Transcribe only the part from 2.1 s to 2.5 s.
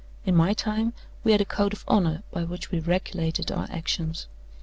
by